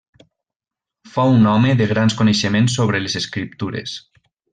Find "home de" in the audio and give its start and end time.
1.51-1.87